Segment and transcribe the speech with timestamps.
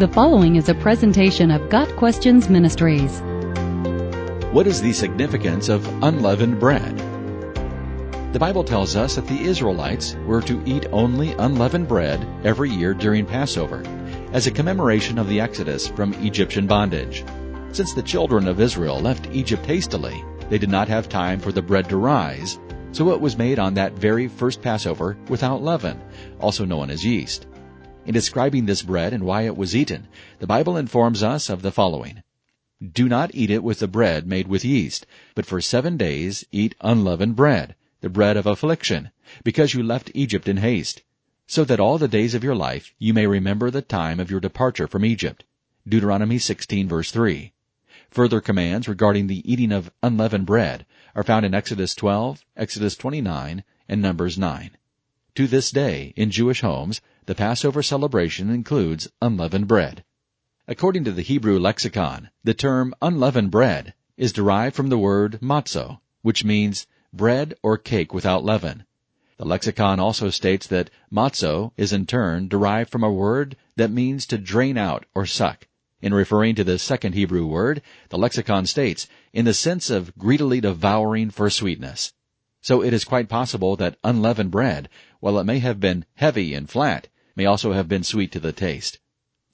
[0.00, 3.20] The following is a presentation of Got Questions Ministries.
[4.50, 6.96] What is the significance of unleavened bread?
[8.32, 12.94] The Bible tells us that the Israelites were to eat only unleavened bread every year
[12.94, 13.82] during Passover,
[14.32, 17.22] as a commemoration of the exodus from Egyptian bondage.
[17.72, 21.60] Since the children of Israel left Egypt hastily, they did not have time for the
[21.60, 22.58] bread to rise,
[22.92, 26.00] so it was made on that very first Passover without leaven,
[26.40, 27.46] also known as yeast.
[28.06, 30.08] In describing this bread and why it was eaten,
[30.38, 32.22] the Bible informs us of the following.
[32.80, 36.74] Do not eat it with the bread made with yeast, but for seven days eat
[36.80, 39.10] unleavened bread, the bread of affliction,
[39.44, 41.02] because you left Egypt in haste,
[41.46, 44.40] so that all the days of your life you may remember the time of your
[44.40, 45.44] departure from Egypt.
[45.86, 47.52] Deuteronomy 16 verse 3.
[48.10, 53.62] Further commands regarding the eating of unleavened bread are found in Exodus 12, Exodus 29,
[53.88, 54.70] and Numbers 9.
[55.36, 60.02] To this day, in Jewish homes, the Passover celebration includes unleavened bread.
[60.66, 66.00] According to the Hebrew lexicon, the term unleavened bread is derived from the word matzo,
[66.22, 68.84] which means bread or cake without leaven.
[69.36, 74.26] The lexicon also states that matzo is in turn derived from a word that means
[74.26, 75.68] to drain out or suck.
[76.02, 80.60] In referring to the second Hebrew word, the lexicon states, in the sense of greedily
[80.60, 82.12] devouring for sweetness.
[82.62, 84.88] So it is quite possible that unleavened bread,
[85.20, 88.52] while it may have been heavy and flat, may also have been sweet to the
[88.52, 88.98] taste.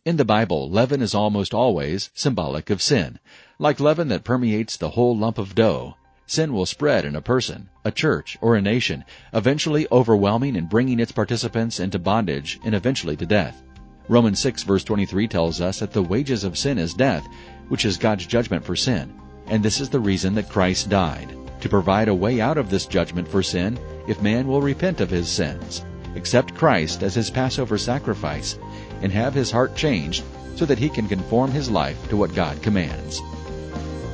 [0.04, 3.18] In the Bible, leaven is almost always symbolic of sin.
[3.58, 5.96] Like leaven that permeates the whole lump of dough,
[6.26, 10.98] sin will spread in a person, a church, or a nation, eventually overwhelming and bringing
[10.98, 13.62] its participants into bondage and eventually to death.
[14.08, 17.26] Romans 6 verse 23 tells us that the wages of sin is death,
[17.68, 19.14] which is God's judgment for sin.
[19.46, 22.86] And this is the reason that Christ died, to provide a way out of this
[22.86, 25.84] judgment for sin if man will repent of his sins
[26.16, 28.58] accept Christ as his Passover sacrifice,
[29.02, 30.24] and have his heart changed
[30.56, 33.20] so that he can conform his life to what God commands.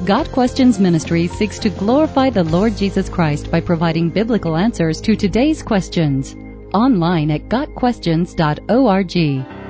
[0.04, 5.14] Got Questions Ministry seeks to glorify the Lord Jesus Christ by providing biblical answers to
[5.14, 6.34] today's questions.
[6.74, 9.61] Online at GotQuestions.org.